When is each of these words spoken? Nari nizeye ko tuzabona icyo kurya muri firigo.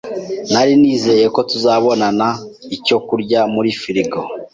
Nari 0.51 0.73
nizeye 0.81 1.25
ko 1.35 1.39
tuzabona 1.49 2.27
icyo 2.75 2.97
kurya 3.07 3.39
muri 3.53 3.69
firigo. 3.81 4.19